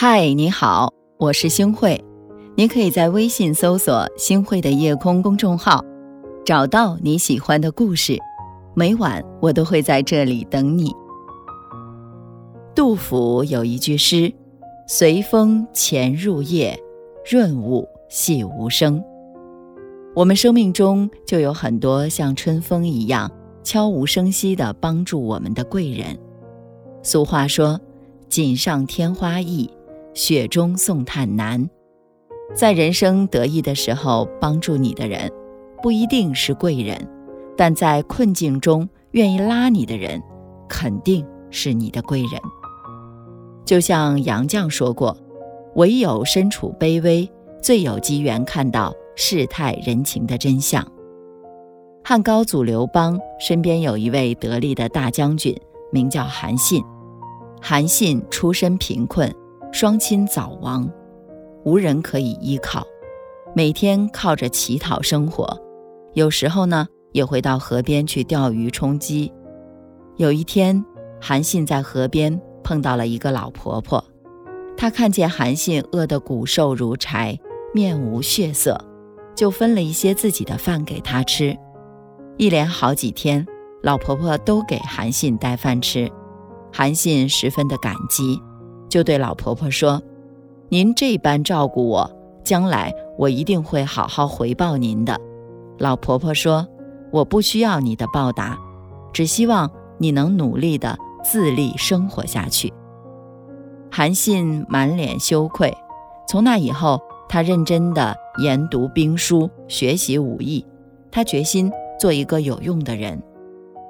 [0.00, 2.00] 嗨，你好，我是星慧。
[2.54, 5.84] 你可以在微信搜索“星慧的夜空”公众号，
[6.46, 8.16] 找到你喜欢的故事。
[8.76, 10.94] 每晚我都会在这里等你。
[12.76, 14.32] 杜甫有一句诗
[14.86, 16.78] ：“随风潜入夜，
[17.28, 19.02] 润物细无声。”
[20.14, 23.28] 我们生命中就有很多像春风一样
[23.64, 26.16] 悄无声息地帮助我们的贵人。
[27.02, 27.80] 俗话说
[28.30, 29.68] ：“锦上添花易。”
[30.18, 31.70] 雪中送炭难，
[32.52, 35.30] 在人生得意的时候帮助你的人，
[35.80, 36.98] 不一定是贵人；
[37.56, 40.20] 但在困境中愿意拉你的人，
[40.68, 42.30] 肯定是你的贵人。
[43.64, 45.16] 就像杨绛说过
[45.76, 47.30] ：“唯有身处卑微，
[47.62, 50.84] 最有机缘看到世态人情的真相。”
[52.02, 55.56] 汉高祖刘邦身边有一位得力的大将军，
[55.92, 56.82] 名叫韩信。
[57.62, 59.32] 韩信出身贫困。
[59.70, 60.90] 双亲早亡，
[61.64, 62.84] 无人可以依靠，
[63.54, 65.46] 每天靠着乞讨生活。
[66.14, 69.32] 有时候呢，也会到河边去钓鱼充饥。
[70.16, 70.84] 有一天，
[71.20, 74.02] 韩信在河边碰到了一个老婆婆，
[74.76, 77.38] 她看见韩信饿得骨瘦如柴，
[77.72, 78.80] 面无血色，
[79.36, 81.56] 就分了一些自己的饭给他吃。
[82.36, 83.46] 一连好几天，
[83.82, 86.10] 老婆婆都给韩信带饭吃，
[86.72, 88.40] 韩信十分的感激。
[88.88, 90.02] 就对老婆婆说
[90.70, 92.10] ：“您这般照顾我，
[92.42, 95.18] 将来我一定会好好回报您的。”
[95.78, 96.66] 老婆婆说
[97.12, 98.58] ：“我不需要你的报答，
[99.12, 102.72] 只希望你能努力的自立生活下去。”
[103.90, 105.72] 韩信满脸羞愧。
[106.28, 110.64] 从那以后，他认真的研读兵书，学习武艺。
[111.10, 113.22] 他决心做一个有用的人。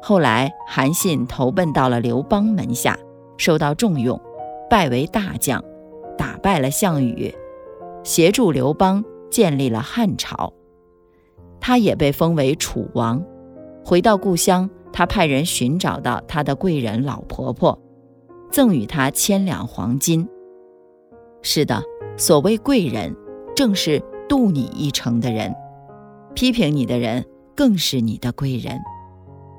[0.00, 2.96] 后来，韩信投奔到了刘邦门下，
[3.36, 4.20] 受到重用。
[4.70, 5.62] 拜为大将，
[6.16, 7.34] 打败了项羽，
[8.04, 10.52] 协助刘邦建立了汉朝。
[11.60, 13.20] 他也被封为楚王。
[13.84, 17.76] 回到故乡，他派人寻找到他的贵人老婆婆，
[18.52, 20.28] 赠予他千两黄金。
[21.42, 21.82] 是的，
[22.16, 23.16] 所谓贵人，
[23.56, 25.52] 正是渡你一程的人；
[26.32, 27.26] 批评你的人，
[27.56, 28.78] 更是你的贵人。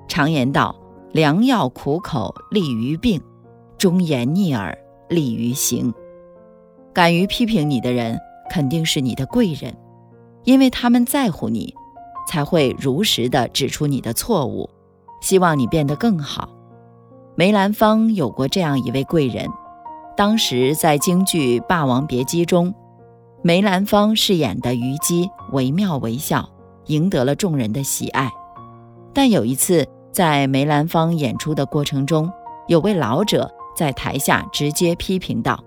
[0.08, 0.74] 常言道
[1.12, 3.22] ：“良药苦口利于病，
[3.78, 4.78] 忠言逆耳。”
[5.12, 5.94] 利于行，
[6.94, 8.18] 敢于批评你的人
[8.50, 9.76] 肯定是你的贵人，
[10.46, 11.76] 因为他们在乎你，
[12.30, 14.70] 才会如实的指出你的错误，
[15.22, 16.48] 希望你变得更好。
[17.36, 19.50] 梅兰芳有过这样一位贵人，
[20.16, 22.74] 当时在京剧《霸王别姬》中，
[23.42, 26.48] 梅兰芳饰演的虞姬惟妙惟肖，
[26.86, 28.32] 赢得了众人的喜爱。
[29.14, 32.32] 但有一次在梅兰芳演出的过程中，
[32.68, 33.54] 有位老者。
[33.82, 35.60] 在台下直接批评道：“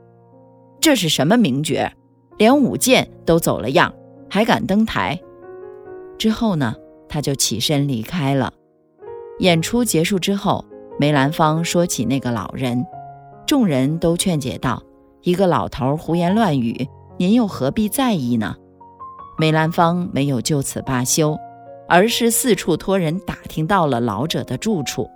[0.79, 1.91] 这是什么名角，
[2.39, 3.93] 连舞剑都走了样，
[4.31, 5.21] 还敢登台？”
[6.17, 6.77] 之后呢，
[7.09, 8.53] 他就起身离开了。
[9.41, 10.65] 演出结束之后，
[10.97, 12.87] 梅兰芳说起那个老人，
[13.49, 14.81] 众人都劝解道
[15.23, 16.89] ：“一个老头胡言乱语，
[17.19, 18.55] 您又何必在意呢？”
[19.37, 21.37] 梅兰芳没有就此罢休，
[21.89, 25.11] 而是四处托人打听到了老者的住处。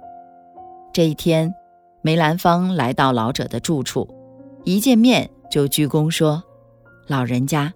[0.92, 1.54] 这一天。
[2.00, 4.08] 梅兰芳来到老者的住处，
[4.64, 6.42] 一见面就鞠躬说
[7.08, 7.74] ：“老人家，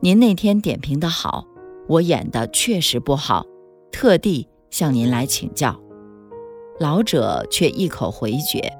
[0.00, 1.44] 您那天点评的好，
[1.88, 3.46] 我演的确实不好，
[3.90, 5.74] 特地向您来请教。”
[6.78, 8.70] 老者却一口回绝：“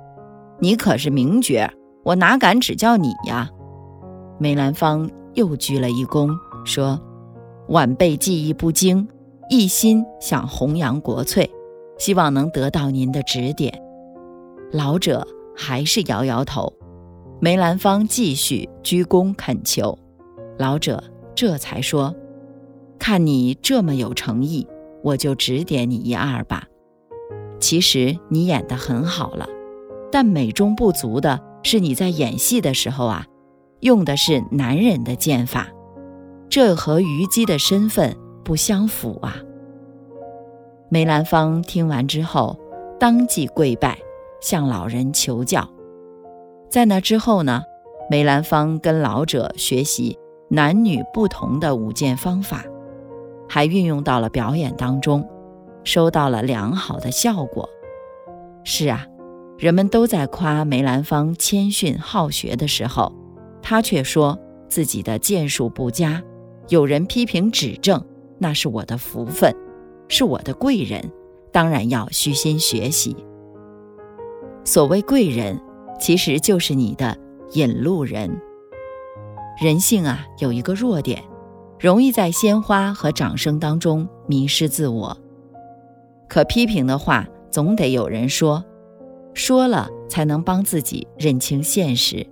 [0.61, 1.73] 你可是名角，
[2.05, 3.51] 我哪敢指教你呀？”
[4.39, 7.01] 梅兰芳又鞠了一躬，说
[7.69, 9.09] ：“晚辈技艺不精，
[9.49, 11.51] 一心想弘扬国粹，
[11.97, 13.83] 希望能得到您的指点。”
[14.73, 16.73] 老者还是摇摇头，
[17.41, 19.97] 梅兰芳继续鞠躬恳求，
[20.59, 21.03] 老者
[21.35, 22.15] 这才说
[22.99, 24.67] ：“看你这么有诚意，
[25.03, 26.65] 我就指点你一二吧。
[27.61, 29.49] 其实你演得很好了，
[30.11, 33.25] 但美中不足的是你在演戏的时候啊，
[33.81, 35.69] 用的是男人的剑法，
[36.51, 39.37] 这和虞姬的身份不相符啊。”
[40.91, 42.59] 梅兰芳听完之后，
[42.99, 43.99] 当即跪拜。
[44.47, 45.69] 向老人求教，
[46.71, 47.65] 在那之后呢，
[48.09, 50.17] 梅兰芳跟老者学习
[50.49, 52.65] 男女不同的舞剑方法，
[53.49, 55.29] 还运用到了表演当中，
[55.83, 57.69] 收到了良好的效果。
[58.63, 59.05] 是啊，
[59.59, 63.13] 人们都在夸梅兰芳谦逊好学的时候，
[63.61, 64.39] 他却说
[64.69, 66.23] 自己的剑术不佳，
[66.69, 68.01] 有人批评指正，
[68.39, 69.53] 那是我的福分，
[70.07, 71.11] 是我的贵人，
[71.51, 73.26] 当然要虚心学习。
[74.67, 75.61] 所谓贵人，
[76.01, 77.17] 其实就是你的
[77.53, 78.43] 引路人。
[79.63, 81.23] 人性啊，有一个弱点，
[81.79, 85.17] 容易在鲜花和掌声当中迷失自我。
[86.29, 88.65] 可批评的话总得有人说，
[89.35, 92.27] 说了才能帮自己认清现实。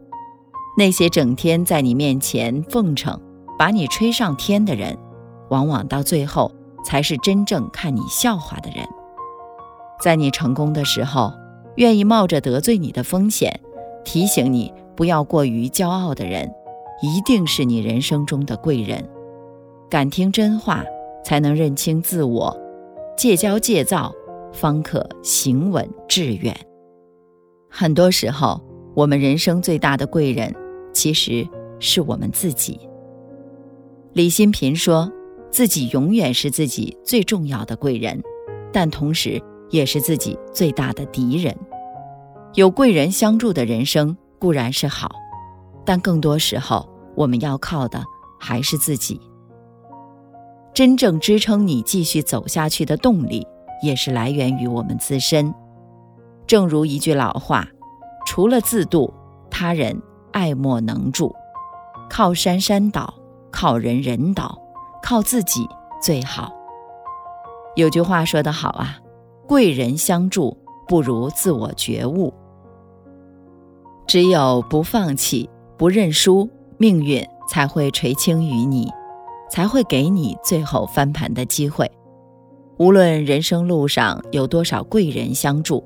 [0.77, 3.17] 那些整天在你面前奉承、
[3.57, 4.99] 把你吹上天的人，
[5.51, 6.51] 往往到最后
[6.85, 8.85] 才是真正看你笑话的人。
[10.03, 11.33] 在你成功的时候，
[11.77, 13.61] 愿意冒着得罪你的风险，
[14.05, 16.51] 提醒你不要过于骄傲的人。
[17.03, 19.07] 一定是你人生中的贵人，
[19.91, 20.85] 敢听真话，
[21.25, 22.57] 才能认清自我；
[23.17, 24.15] 戒骄戒躁，
[24.53, 26.57] 方可行稳致远。
[27.69, 28.61] 很多时候，
[28.95, 30.55] 我们人生最大的贵人，
[30.95, 31.47] 其实
[31.79, 32.81] 是我们自己。
[34.13, 35.13] 李新平说
[35.51, 38.23] 自己永远是自己最重要的贵人，
[38.73, 41.57] 但同时也是自己最大的敌人。
[42.55, 45.11] 有贵人相助的人生固然是好。
[45.87, 48.03] 但更多时候，我们要靠的
[48.41, 49.21] 还是自己。
[50.73, 53.47] 真正支撑你继续走下去的动力，
[53.83, 55.55] 也是来源于我们自身。
[56.47, 57.69] 正如一句老话
[58.27, 59.13] ：“除了自渡，
[59.51, 60.01] 他人
[60.33, 61.35] 爱莫能助。
[62.09, 63.13] 靠山山倒，
[63.51, 64.59] 靠人人倒，
[65.03, 65.69] 靠自己
[66.01, 66.51] 最好。”
[67.77, 68.99] 有句话说得好啊
[69.47, 70.57] ：“贵人相助，
[70.87, 72.33] 不如自我觉悟。”
[74.07, 75.49] 只有不放弃。
[75.77, 76.49] 不认输，
[76.79, 78.89] 命运才会垂青于你，
[79.51, 81.91] 才会给你最后翻盘的机会。
[82.79, 85.83] 无论人生路上有多少贵人相助，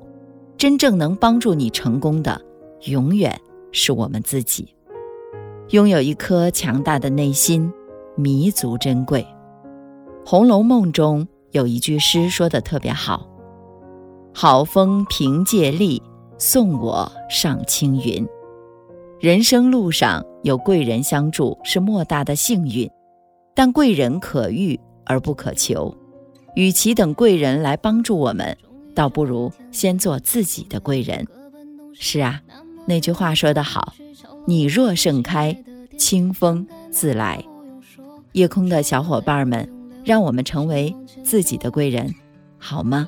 [0.57, 2.39] 真正能帮助你成功的，
[2.85, 3.35] 永远
[3.71, 4.75] 是我们自己。
[5.69, 7.73] 拥有一颗强大的内心，
[8.15, 9.25] 弥足珍贵。
[10.29, 13.27] 《红楼梦》中有一句诗说的特别好
[14.33, 16.01] ：“好风凭借力，
[16.37, 18.25] 送我上青云。”
[19.19, 22.89] 人生路上有贵人相助是莫大的幸运，
[23.53, 25.93] 但贵人可遇而不可求。
[26.55, 28.57] 与其等贵人来帮助我们，
[28.95, 31.27] 倒不如先做自己的贵人。
[31.93, 32.41] 是啊，
[32.85, 33.93] 那句话说得好
[34.47, 35.63] ：“你若盛开，
[35.97, 37.43] 清风自来。”
[38.31, 39.69] 夜空的小伙伴们，
[40.05, 42.15] 让我们成为自己的贵人，
[42.57, 43.07] 好吗？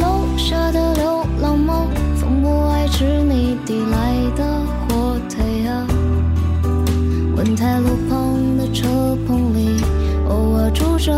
[11.01, 11.11] 着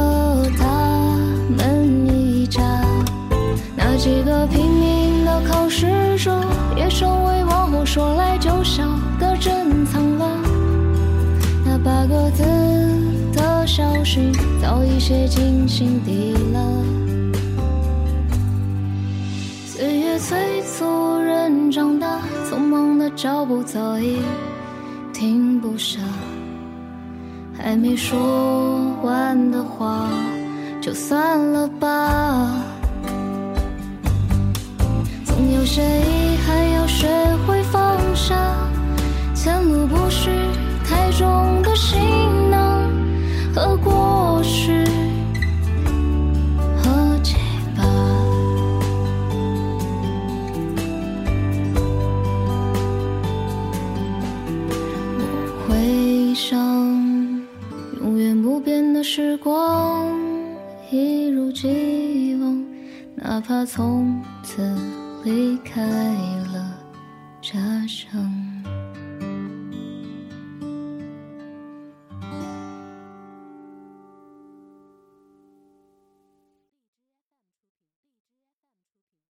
[0.57, 0.65] 他
[1.57, 2.61] 们一家。
[3.75, 6.41] 那几个拼命的考试者，
[6.77, 8.87] 也成为往后说来就笑
[9.19, 10.39] 的珍藏了。
[11.65, 12.43] 那八个字
[13.33, 16.85] 的消息，早已写进心底了。
[19.65, 24.21] 岁月催促人长大，匆忙的脚步早已
[25.11, 25.99] 停不下。
[27.57, 30.09] 还没说完的话，
[30.81, 32.51] 就算了吧。
[35.25, 37.07] 总有些遗憾，要学
[37.47, 38.35] 会放下。
[39.33, 40.29] 前路不是
[40.85, 41.99] 太重的行
[60.93, 62.65] 一如既往，
[63.15, 64.61] 哪怕从此
[65.25, 65.81] 离开
[66.53, 66.71] 了
[67.41, 67.57] 家
[67.87, 68.52] 乡。